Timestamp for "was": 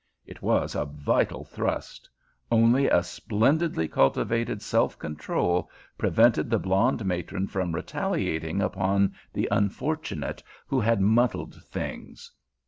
0.41-0.73